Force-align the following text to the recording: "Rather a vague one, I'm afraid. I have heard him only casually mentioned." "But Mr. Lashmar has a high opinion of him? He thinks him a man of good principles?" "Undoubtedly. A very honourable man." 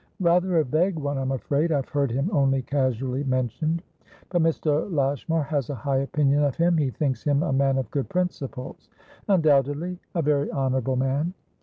"Rather 0.21 0.57
a 0.57 0.63
vague 0.65 0.97
one, 0.97 1.19
I'm 1.19 1.31
afraid. 1.31 1.71
I 1.71 1.75
have 1.75 1.89
heard 1.89 2.09
him 2.09 2.31
only 2.33 2.63
casually 2.63 3.23
mentioned." 3.23 3.83
"But 4.29 4.41
Mr. 4.41 4.91
Lashmar 4.91 5.43
has 5.43 5.69
a 5.69 5.75
high 5.75 5.99
opinion 5.99 6.43
of 6.43 6.55
him? 6.55 6.75
He 6.79 6.89
thinks 6.89 7.23
him 7.23 7.43
a 7.43 7.53
man 7.53 7.77
of 7.77 7.91
good 7.91 8.09
principles?" 8.09 8.89
"Undoubtedly. 9.27 9.99
A 10.15 10.23
very 10.23 10.51
honourable 10.51 10.95
man." 10.95 11.35